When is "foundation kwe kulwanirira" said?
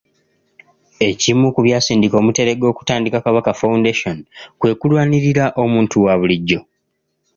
3.59-5.45